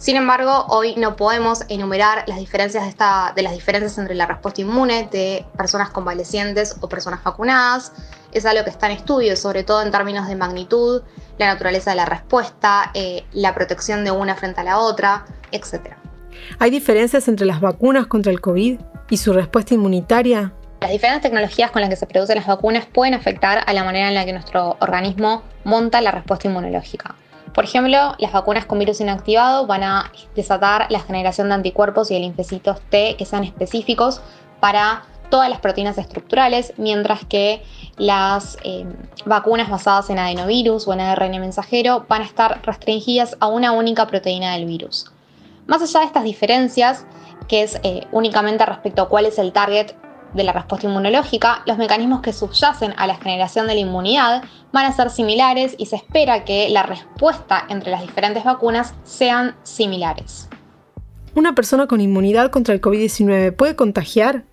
Sin 0.00 0.16
embargo, 0.16 0.64
hoy 0.69 0.95
no 0.97 1.14
podemos 1.14 1.62
enumerar 1.69 2.25
las 2.26 2.38
diferencias 2.38 2.85
de, 2.87 3.04
de 3.35 3.42
las 3.42 3.52
diferencias 3.52 3.99
entre 3.99 4.14
la 4.14 4.25
respuesta 4.25 4.62
inmune 4.62 5.11
de 5.12 5.45
personas 5.59 5.90
convalecientes 5.90 6.75
o 6.80 6.88
personas 6.88 7.23
vacunadas. 7.23 7.92
Es 8.33 8.47
algo 8.47 8.64
que 8.64 8.71
está 8.71 8.87
en 8.87 8.92
estudio, 8.92 9.37
sobre 9.37 9.62
todo 9.62 9.83
en 9.83 9.90
términos 9.90 10.26
de 10.26 10.37
magnitud, 10.37 11.02
la 11.37 11.49
naturaleza 11.49 11.90
de 11.90 11.97
la 11.97 12.07
respuesta, 12.07 12.90
eh, 12.95 13.26
la 13.33 13.54
protección 13.54 14.02
de 14.02 14.11
una 14.11 14.37
frente 14.37 14.62
a 14.62 14.64
la 14.64 14.78
otra, 14.78 15.26
etc. 15.52 15.92
¿Hay 16.59 16.71
diferencias 16.71 17.28
entre 17.28 17.45
las 17.45 17.61
vacunas 17.61 18.07
contra 18.07 18.33
el 18.33 18.40
COVID 18.40 18.80
y 19.11 19.16
su 19.19 19.35
respuesta 19.35 19.75
inmunitaria? 19.75 20.54
Las 20.80 20.92
diferentes 20.92 21.21
tecnologías 21.21 21.73
con 21.73 21.83
las 21.83 21.90
que 21.90 21.97
se 21.97 22.07
producen 22.07 22.37
las 22.37 22.47
vacunas 22.47 22.87
pueden 22.87 23.12
afectar 23.12 23.64
a 23.66 23.73
la 23.75 23.85
manera 23.85 24.09
en 24.09 24.14
la 24.14 24.25
que 24.25 24.33
nuestro 24.33 24.78
organismo 24.80 25.42
monta 25.64 26.00
la 26.00 26.11
respuesta 26.11 26.49
inmunológica. 26.49 27.16
Por 27.54 27.64
ejemplo, 27.64 28.14
las 28.19 28.33
vacunas 28.33 28.64
con 28.66 28.78
virus 28.78 29.00
inactivado 29.00 29.66
van 29.66 29.83
a 29.83 30.12
desatar 30.37 30.87
la 30.90 31.00
generación 31.00 31.49
de 31.49 31.54
anticuerpos 31.54 32.11
y 32.11 32.14
de 32.14 32.21
linfocitos 32.21 32.80
T 32.90 33.16
que 33.16 33.25
sean 33.25 33.45
específicos 33.45 34.21
para 34.61 35.04
todas 35.30 35.49
las 35.49 35.61
proteínas 35.61 35.97
estructurales, 35.97 36.75
mientras 36.76 37.25
que 37.25 37.62
las 37.97 38.59
eh, 38.64 38.85
vacunas 39.25 39.71
basadas 39.71 40.11
en 40.11 40.19
adenovirus 40.19 40.87
o 40.87 40.92
en 40.92 41.00
ARN 41.00 41.40
mensajero 41.40 42.04
van 42.09 42.23
a 42.23 42.25
estar 42.25 42.61
restringidas 42.64 43.37
a 43.40 43.47
una 43.47 43.73
única 43.73 44.07
proteína 44.07 44.52
del 44.52 44.66
virus. 44.66 45.11
Más 45.66 45.83
allá 45.83 46.00
de 46.00 46.07
estas 46.07 46.25
diferencias, 46.25 47.07
que 47.49 47.62
es 47.62 47.80
eh, 47.85 48.07
únicamente 48.12 48.66
respecto 48.66 49.02
a 49.02 49.09
cuál 49.09 49.26
es 49.26 49.38
el 49.38 49.52
target 49.52 49.92
de 50.35 50.45
la 50.45 50.52
respuesta 50.52 50.87
inmunológica, 50.87 51.62
los 51.66 51.78
mecanismos 51.78 52.21
que 52.21 52.33
subyacen 52.33 52.95
a 52.97 53.07
la 53.07 53.16
generación 53.16 53.66
de 53.66 53.75
la 53.75 53.80
inmunidad 53.80 54.42
van 54.73 54.87
a 54.87 54.93
ser 54.93 55.11
similares 55.11 55.75
y 55.79 55.87
se 55.87 55.97
espera 55.97 56.45
que 56.45 56.69
la 56.69 56.83
respuesta 56.83 57.65
entre 57.69 57.91
las 57.91 58.03
diferentes 58.03 58.45
vacunas 58.45 58.95
sean 59.05 59.57
similares. 59.62 60.49
¿Una 61.35 61.55
persona 61.55 61.87
con 61.87 62.00
inmunidad 62.00 62.50
contra 62.50 62.75
el 62.75 62.81
COVID-19 62.81 63.55
puede 63.55 63.77
contagiar? 63.77 64.45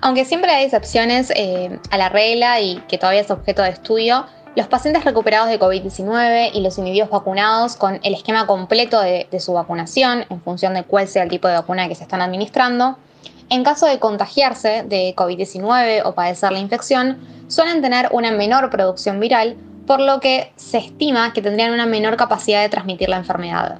Aunque 0.00 0.24
siempre 0.24 0.50
hay 0.50 0.64
excepciones 0.64 1.30
eh, 1.34 1.78
a 1.90 1.98
la 1.98 2.08
regla 2.08 2.60
y 2.60 2.76
que 2.88 2.98
todavía 2.98 3.20
es 3.20 3.30
objeto 3.30 3.62
de 3.62 3.70
estudio, 3.70 4.26
los 4.56 4.68
pacientes 4.68 5.04
recuperados 5.04 5.48
de 5.48 5.58
COVID-19 5.58 6.50
y 6.54 6.60
los 6.60 6.78
individuos 6.78 7.10
vacunados 7.10 7.76
con 7.76 8.00
el 8.02 8.14
esquema 8.14 8.46
completo 8.46 9.00
de, 9.00 9.26
de 9.30 9.40
su 9.40 9.52
vacunación, 9.52 10.24
en 10.30 10.40
función 10.40 10.74
de 10.74 10.84
cuál 10.84 11.08
sea 11.08 11.24
el 11.24 11.28
tipo 11.28 11.48
de 11.48 11.54
vacuna 11.54 11.88
que 11.88 11.94
se 11.94 12.04
están 12.04 12.22
administrando, 12.22 12.96
en 13.50 13.64
caso 13.64 13.86
de 13.86 13.98
contagiarse 13.98 14.84
de 14.86 15.14
COVID-19 15.16 16.02
o 16.04 16.14
padecer 16.14 16.52
la 16.52 16.58
infección, 16.58 17.18
suelen 17.48 17.82
tener 17.82 18.08
una 18.12 18.30
menor 18.30 18.70
producción 18.70 19.20
viral, 19.20 19.56
por 19.86 20.00
lo 20.00 20.20
que 20.20 20.52
se 20.56 20.78
estima 20.78 21.32
que 21.32 21.42
tendrían 21.42 21.72
una 21.72 21.86
menor 21.86 22.16
capacidad 22.16 22.62
de 22.62 22.68
transmitir 22.68 23.08
la 23.08 23.18
enfermedad. 23.18 23.78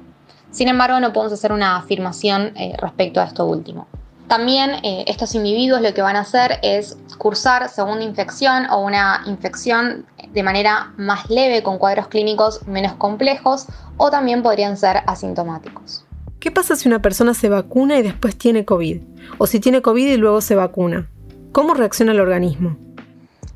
Sin 0.51 0.67
embargo, 0.67 0.99
no 0.99 1.11
podemos 1.11 1.33
hacer 1.33 1.51
una 1.51 1.77
afirmación 1.77 2.53
eh, 2.55 2.73
respecto 2.77 3.19
a 3.19 3.25
esto 3.25 3.45
último. 3.45 3.87
También 4.27 4.71
eh, 4.83 5.03
estos 5.07 5.35
individuos 5.35 5.81
lo 5.81 5.93
que 5.93 6.01
van 6.01 6.15
a 6.15 6.21
hacer 6.21 6.59
es 6.63 6.97
cursar 7.17 7.69
segunda 7.69 8.03
infección 8.03 8.67
o 8.71 8.79
una 8.79 9.21
infección 9.27 10.05
de 10.31 10.43
manera 10.43 10.93
más 10.97 11.29
leve 11.29 11.61
con 11.61 11.77
cuadros 11.77 12.07
clínicos 12.07 12.65
menos 12.67 12.93
complejos 12.93 13.67
o 13.97 14.09
también 14.09 14.41
podrían 14.41 14.77
ser 14.77 15.03
asintomáticos. 15.05 16.05
¿Qué 16.45 16.51
pasa 16.51 16.75
si 16.75 16.87
una 16.87 17.01
persona 17.01 17.33
se 17.33 17.49
vacuna 17.49 17.97
y 17.97 18.03
después 18.03 18.37
tiene 18.37 18.65
COVID? 18.65 19.01
O 19.39 19.47
si 19.47 19.59
tiene 19.59 19.81
COVID 19.81 20.13
y 20.13 20.17
luego 20.17 20.41
se 20.41 20.53
vacuna. 20.53 21.09
¿Cómo 21.51 21.73
reacciona 21.73 22.11
el 22.11 22.19
organismo? 22.19 22.77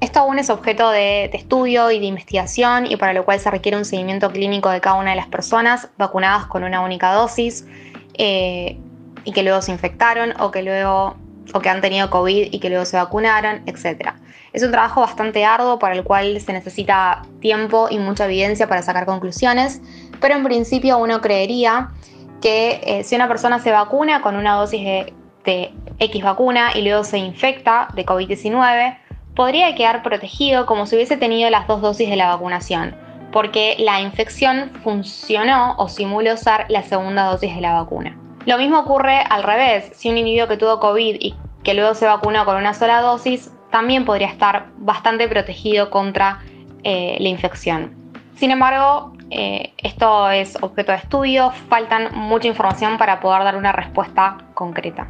Esto 0.01 0.22
aún 0.22 0.39
es 0.39 0.50
objeto 0.50 0.89
de, 0.89 1.25
estudio 1.25 1.91
y 1.91 2.00
de 2.00 2.08
investigación 2.08 2.88
y 2.88 2.96
para 2.96 3.13
lo 3.13 3.25
cual 3.25 3.39
se 3.39 3.51
requiere 3.51 3.77
un 3.77 3.86
seguimiento 3.86 4.31
clínico 4.31 4.72
de 4.72 4.81
cada 4.81 4.96
una 4.96 5.12
de 5.12 5.17
las 5.17 5.27
personas 5.27 5.89
vacunadas 6.00 6.48
con 6.48 6.63
una 6.63 6.81
única 6.81 7.13
dosis 7.13 7.67
eh, 8.15 8.79
y 9.24 9.34
que 9.34 9.43
luego 9.43 9.62
se 9.62 9.72
infectaron 9.72 10.34
o 10.39 10.50
que 10.50 10.63
luego 10.63 11.15
o 11.53 11.60
que 11.60 11.69
han 11.69 11.81
tenido 11.81 12.10
COVID 12.10 12.48
y 12.51 12.60
que 12.60 12.69
luego 12.72 12.86
se 12.86 12.98
vacunaron, 12.98 13.62
etc. 13.67 14.13
Es 14.51 14.63
un 14.63 14.72
trabajo 14.72 15.01
bastante 15.01 15.46
arduo 15.46 15.77
para 15.77 15.93
el 15.93 16.03
cual 16.03 16.41
se 16.41 16.53
necesita 16.53 17.22
tiempo 17.39 17.88
y 17.91 18.00
mucha 18.00 18.25
evidencia 18.25 18.67
para 18.67 18.81
sacar 18.81 19.05
conclusiones, 19.05 19.79
pero 20.19 20.34
en 20.34 20.43
principio 20.43 20.98
uno 20.98 21.22
creería 21.22 21.91
que 22.41 22.81
eh, 22.84 23.03
si 23.03 23.15
una 23.15 23.27
persona 23.27 23.60
se 23.60 23.72
vacuna 23.72 24.22
con 24.22 24.36
una 24.36 24.55
dosis 24.55 24.84
de, 24.84 25.13
X 25.98 26.24
vacuna 26.24 26.72
y 26.75 26.84
luego 26.84 27.03
se 27.03 27.17
infecta 27.17 27.88
de 27.96 28.05
COVID-19, 28.05 28.98
podría 29.36 29.74
quedar 29.74 30.03
protegido 30.03 30.67
como 30.67 30.86
si 30.86 30.96
hubiese 30.96 31.17
tenido 31.17 31.50
las 31.50 31.65
dos 31.65 31.81
dosis 31.81 32.08
de 32.08 32.15
la 32.15 32.27
vacunación, 32.27 32.96
porque 33.31 33.75
la 33.79 34.00
infección 34.00 34.72
funcionó 34.84 35.74
o 35.77 35.89
simuló 35.89 36.36
usar 36.36 36.67
la 36.69 36.84
segunda 36.84 37.24
dosis 37.25 37.55
de 37.55 37.62
la 37.62 37.74
vacuna. 37.74 38.15
Lo 38.46 38.60
mismo 38.60 38.79
ocurre 38.79 39.24
al 39.27 39.41
revés, 39.41 39.91
si 39.96 40.10
un 40.10 40.17
individuo 40.17 40.48
que 40.48 40.58
tuvo 40.58 40.79
COVID 40.79 41.15
y 41.19 41.36
que 41.63 41.74
luego 41.74 41.96
se 41.96 42.05
vacunó 42.05 42.46
con 42.46 42.55
una 42.55 42.75
sola 42.75 43.01
dosis, 43.01 43.51
también 43.72 44.05
podría 44.05 44.27
estar 44.27 44.67
bastante 44.77 45.27
protegido 45.27 45.89
contra 45.89 46.39
eh, 46.84 47.17
la 47.19 47.29
infección. 47.29 47.96
Sin 48.36 48.51
embargo, 48.51 49.13
eh, 49.31 49.74
esto 49.77 50.29
es 50.29 50.57
objeto 50.62 50.91
de 50.91 50.98
estudio, 50.98 51.51
faltan 51.69 52.15
mucha 52.15 52.48
información 52.48 52.98
para 52.98 53.19
poder 53.19 53.43
dar 53.43 53.55
una 53.55 53.71
respuesta 53.71 54.38
concreta. 54.53 55.07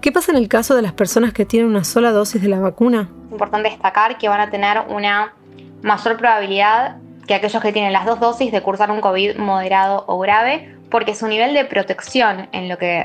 ¿Qué 0.00 0.12
pasa 0.12 0.32
en 0.32 0.38
el 0.38 0.48
caso 0.48 0.74
de 0.74 0.82
las 0.82 0.92
personas 0.92 1.32
que 1.32 1.44
tienen 1.44 1.68
una 1.68 1.84
sola 1.84 2.12
dosis 2.12 2.42
de 2.42 2.48
la 2.48 2.60
vacuna? 2.60 3.08
Es 3.26 3.32
importante 3.32 3.70
destacar 3.70 4.18
que 4.18 4.28
van 4.28 4.40
a 4.40 4.50
tener 4.50 4.82
una 4.88 5.34
mayor 5.82 6.16
probabilidad 6.16 6.96
que 7.26 7.34
aquellos 7.34 7.62
que 7.62 7.72
tienen 7.72 7.92
las 7.92 8.04
dos 8.04 8.20
dosis 8.20 8.52
de 8.52 8.62
cursar 8.62 8.90
un 8.90 9.00
COVID 9.00 9.36
moderado 9.36 10.04
o 10.06 10.18
grave, 10.18 10.76
porque 10.90 11.14
su 11.14 11.26
nivel 11.26 11.54
de 11.54 11.64
protección 11.64 12.48
en 12.52 12.68
lo 12.68 12.78
que 12.78 13.04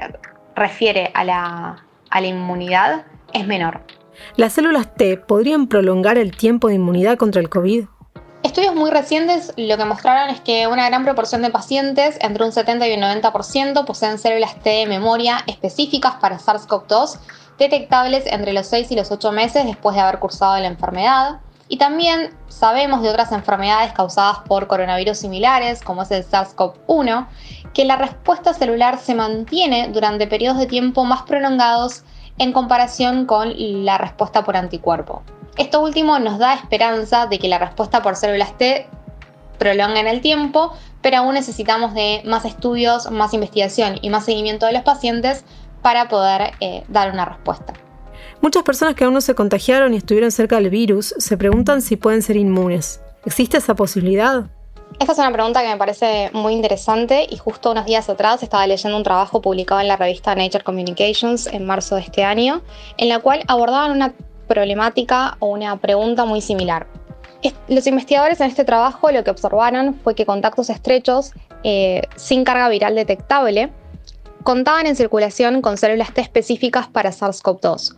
refiere 0.55 1.11
a 1.13 1.23
la, 1.23 1.85
a 2.09 2.21
la 2.21 2.27
inmunidad 2.27 3.05
es 3.33 3.47
menor. 3.47 3.81
¿Las 4.35 4.53
células 4.53 4.95
T 4.95 5.17
podrían 5.17 5.67
prolongar 5.67 6.17
el 6.17 6.35
tiempo 6.35 6.67
de 6.67 6.75
inmunidad 6.75 7.17
contra 7.17 7.41
el 7.41 7.49
COVID? 7.49 7.85
Estudios 8.43 8.75
muy 8.75 8.91
recientes 8.91 9.51
lo 9.57 9.77
que 9.77 9.85
mostraron 9.85 10.29
es 10.29 10.41
que 10.41 10.67
una 10.67 10.87
gran 10.87 11.03
proporción 11.03 11.41
de 11.41 11.49
pacientes, 11.49 12.17
entre 12.21 12.45
un 12.45 12.51
70 12.51 12.87
y 12.87 12.93
un 12.93 13.01
90%, 13.01 13.85
poseen 13.85 14.19
células 14.19 14.55
T 14.61 14.69
de 14.69 14.85
memoria 14.85 15.43
específicas 15.47 16.15
para 16.15 16.37
SARS-CoV-2, 16.37 17.19
detectables 17.57 18.25
entre 18.27 18.53
los 18.53 18.67
6 18.67 18.91
y 18.91 18.95
los 18.95 19.11
8 19.11 19.31
meses 19.31 19.65
después 19.65 19.95
de 19.95 20.01
haber 20.01 20.19
cursado 20.19 20.57
la 20.59 20.67
enfermedad. 20.67 21.39
Y 21.67 21.77
también 21.77 22.33
sabemos 22.47 23.01
de 23.01 23.09
otras 23.09 23.31
enfermedades 23.31 23.91
causadas 23.93 24.39
por 24.47 24.67
coronavirus 24.67 25.17
similares, 25.17 25.81
como 25.81 26.03
es 26.03 26.11
el 26.11 26.23
SARS-CoV-1, 26.23 27.27
que 27.73 27.85
la 27.85 27.97
respuesta 27.97 28.53
celular 28.53 28.99
se 28.99 29.15
mantiene 29.15 29.89
durante 29.89 30.27
periodos 30.27 30.59
de 30.59 30.67
tiempo 30.67 31.03
más 31.03 31.23
prolongados 31.23 32.03
en 32.37 32.53
comparación 32.53 33.25
con 33.25 33.53
la 33.83 33.97
respuesta 33.97 34.43
por 34.43 34.55
anticuerpo. 34.55 35.23
Esto 35.57 35.81
último 35.81 36.19
nos 36.19 36.37
da 36.37 36.53
esperanza 36.53 37.25
de 37.25 37.39
que 37.39 37.47
la 37.47 37.57
respuesta 37.57 38.03
por 38.03 38.15
células 38.15 38.55
T 38.57 38.87
prolonga 39.57 39.99
en 39.99 40.07
el 40.07 40.21
tiempo, 40.21 40.71
pero 41.01 41.17
aún 41.17 41.33
necesitamos 41.33 41.95
de 41.95 42.21
más 42.25 42.45
estudios, 42.45 43.09
más 43.09 43.33
investigación 43.33 43.97
y 44.01 44.11
más 44.11 44.25
seguimiento 44.25 44.67
de 44.67 44.73
los 44.73 44.83
pacientes 44.83 45.45
para 45.81 46.09
poder 46.09 46.51
eh, 46.59 46.83
dar 46.89 47.11
una 47.11 47.25
respuesta. 47.25 47.73
Muchas 48.41 48.61
personas 48.61 48.93
que 48.93 49.03
aún 49.03 49.15
no 49.15 49.21
se 49.21 49.33
contagiaron 49.33 49.95
y 49.95 49.97
estuvieron 49.97 50.31
cerca 50.31 50.57
del 50.57 50.69
virus 50.69 51.15
se 51.17 51.37
preguntan 51.37 51.81
si 51.81 51.95
pueden 51.95 52.21
ser 52.21 52.37
inmunes. 52.37 53.01
¿Existe 53.25 53.57
esa 53.57 53.75
posibilidad? 53.75 54.45
Esta 54.99 55.13
es 55.13 55.19
una 55.19 55.31
pregunta 55.31 55.61
que 55.61 55.69
me 55.69 55.77
parece 55.77 56.29
muy 56.33 56.53
interesante 56.53 57.27
y 57.29 57.37
justo 57.37 57.71
unos 57.71 57.85
días 57.85 58.09
atrás 58.09 58.41
estaba 58.43 58.65
leyendo 58.67 58.95
un 58.95 59.03
trabajo 59.03 59.41
publicado 59.41 59.81
en 59.81 59.87
la 59.87 59.95
revista 59.95 60.35
Nature 60.35 60.63
Communications 60.63 61.47
en 61.47 61.65
marzo 61.65 61.95
de 61.95 62.01
este 62.01 62.23
año, 62.23 62.61
en 62.97 63.09
la 63.09 63.19
cual 63.19 63.43
abordaban 63.47 63.91
una 63.91 64.13
problemática 64.47 65.37
o 65.39 65.47
una 65.47 65.77
pregunta 65.77 66.25
muy 66.25 66.41
similar. 66.41 66.87
Los 67.67 67.85
investigadores 67.87 68.41
en 68.41 68.47
este 68.47 68.65
trabajo 68.65 69.11
lo 69.11 69.23
que 69.23 69.31
observaron 69.31 69.93
fue 69.93 70.15
que 70.15 70.25
contactos 70.25 70.69
estrechos 70.69 71.33
eh, 71.63 72.01
sin 72.15 72.43
carga 72.43 72.69
viral 72.69 72.95
detectable 72.95 73.71
contaban 74.43 74.87
en 74.87 74.95
circulación 74.95 75.61
con 75.61 75.77
células 75.77 76.13
T 76.13 76.21
específicas 76.21 76.87
para 76.87 77.11
SARS-CoV-2, 77.11 77.95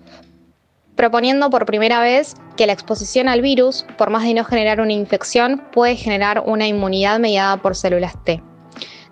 proponiendo 0.96 1.50
por 1.50 1.66
primera 1.66 2.02
vez 2.02 2.34
que 2.58 2.66
la 2.66 2.74
exposición 2.74 3.30
al 3.30 3.42
virus, 3.42 3.86
por 3.98 4.10
más 4.10 4.24
de 4.24 4.34
no 4.34 4.44
generar 4.44 4.82
una 4.82 4.94
infección, 4.94 5.64
puede 5.72 5.96
generar 5.96 6.44
una 6.46 6.68
inmunidad 6.68 7.20
mediada 7.20 7.58
por 7.58 7.76
células 7.76 8.22
T, 8.24 8.42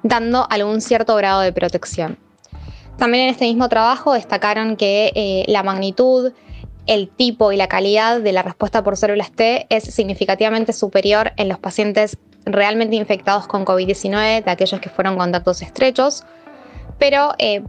dando 0.03 0.47
algún 0.49 0.81
cierto 0.81 1.15
grado 1.15 1.41
de 1.41 1.53
protección. 1.53 2.17
También 2.97 3.25
en 3.25 3.29
este 3.29 3.45
mismo 3.45 3.69
trabajo 3.69 4.13
destacaron 4.13 4.75
que 4.75 5.11
eh, 5.13 5.45
la 5.47 5.61
magnitud, 5.61 6.33
el 6.87 7.09
tipo 7.09 7.51
y 7.51 7.57
la 7.57 7.67
calidad 7.67 8.21
de 8.21 8.31
la 8.31 8.41
respuesta 8.41 8.83
por 8.83 8.97
células 8.97 9.31
T 9.31 9.67
es 9.69 9.83
significativamente 9.83 10.73
superior 10.73 11.33
en 11.37 11.49
los 11.49 11.59
pacientes 11.59 12.17
realmente 12.45 12.95
infectados 12.95 13.45
con 13.47 13.65
COVID-19, 13.65 14.43
de 14.43 14.51
aquellos 14.51 14.79
que 14.79 14.89
fueron 14.89 15.17
contactos 15.17 15.61
estrechos, 15.61 16.23
pero 16.97 17.33
eh, 17.37 17.61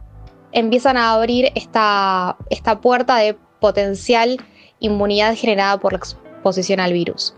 empiezan 0.52 0.96
a 0.96 1.12
abrir 1.12 1.50
esta, 1.54 2.37
esta 2.48 2.80
puerta 2.80 3.16
de 3.16 3.37
potencial 3.60 4.38
inmunidad 4.78 5.34
generada 5.34 5.78
por 5.78 5.92
la 5.92 5.98
exposición 5.98 6.78
al 6.78 6.92
virus. 6.92 7.34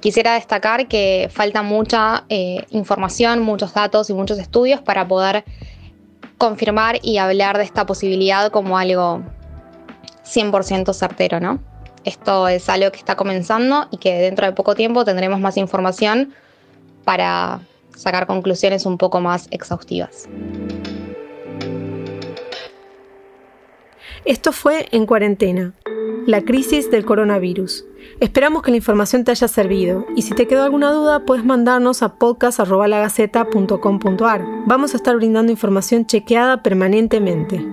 Quisiera 0.00 0.34
destacar 0.34 0.88
que 0.88 1.28
falta 1.30 1.62
mucha 1.62 2.24
eh, 2.28 2.64
información, 2.70 3.42
muchos 3.42 3.74
datos 3.74 4.08
y 4.08 4.14
muchos 4.14 4.38
estudios 4.38 4.80
para 4.80 5.06
poder 5.06 5.44
confirmar 6.38 7.00
y 7.02 7.18
hablar 7.18 7.58
de 7.58 7.64
esta 7.64 7.84
posibilidad 7.84 8.50
como 8.50 8.78
algo 8.78 9.22
100% 10.34 10.94
certero, 10.94 11.40
¿no? 11.40 11.58
Esto 12.04 12.48
es 12.48 12.68
algo 12.68 12.90
que 12.90 12.98
está 12.98 13.16
comenzando 13.16 13.86
y 13.90 13.98
que 13.98 14.14
dentro 14.14 14.46
de 14.46 14.52
poco 14.52 14.74
tiempo 14.74 15.04
tendremos 15.04 15.38
más 15.40 15.56
información 15.56 16.32
para 17.04 17.60
sacar 17.96 18.26
conclusiones 18.26 18.86
un 18.86 18.98
poco 18.98 19.20
más 19.20 19.48
exhaustivas. 19.50 20.28
Esto 24.24 24.52
fue 24.52 24.88
En 24.92 25.06
Cuarentena, 25.06 25.74
la 26.26 26.42
crisis 26.42 26.90
del 26.90 27.04
coronavirus. 27.04 27.84
Esperamos 28.20 28.62
que 28.62 28.70
la 28.70 28.76
información 28.76 29.24
te 29.24 29.30
haya 29.30 29.48
servido 29.48 30.04
y 30.16 30.22
si 30.22 30.34
te 30.34 30.46
quedó 30.46 30.64
alguna 30.64 30.92
duda 30.92 31.24
puedes 31.24 31.44
mandarnos 31.44 32.02
a 32.02 32.14
podcast.lagaceta.com.ar. 32.14 34.44
Vamos 34.66 34.92
a 34.92 34.96
estar 34.96 35.14
brindando 35.16 35.52
información 35.52 36.06
chequeada 36.06 36.62
permanentemente. 36.62 37.64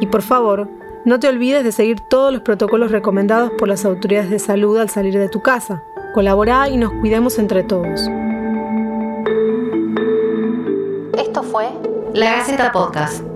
Y 0.00 0.06
por 0.06 0.22
favor, 0.22 0.68
no 1.04 1.18
te 1.18 1.28
olvides 1.28 1.64
de 1.64 1.72
seguir 1.72 2.00
todos 2.00 2.32
los 2.32 2.42
protocolos 2.42 2.90
recomendados 2.90 3.52
por 3.58 3.68
las 3.68 3.84
autoridades 3.84 4.30
de 4.30 4.38
salud 4.38 4.78
al 4.78 4.90
salir 4.90 5.18
de 5.18 5.28
tu 5.28 5.40
casa. 5.40 5.82
Colabora 6.14 6.68
y 6.68 6.76
nos 6.76 6.92
cuidemos 6.92 7.38
entre 7.38 7.62
todos. 7.62 8.00
Esto 11.16 11.42
fue 11.42 11.68
La 12.12 12.32
Gaceta 12.32 12.72
Podcast. 12.72 13.29